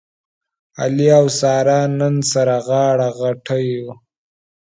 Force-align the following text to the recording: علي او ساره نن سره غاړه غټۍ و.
علي 0.81 1.07
او 1.19 1.25
ساره 1.39 1.79
نن 1.99 2.15
سره 2.31 2.55
غاړه 2.67 3.09
غټۍ 3.19 3.67
و. 3.83 3.85